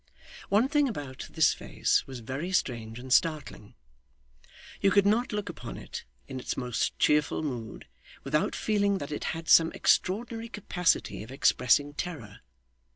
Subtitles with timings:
[0.49, 3.75] One thing about this face was very strange and startling.
[4.81, 7.85] You could not look upon it in its most cheerful mood
[8.23, 12.39] without feeling that it had some extraordinary capacity of expressing terror.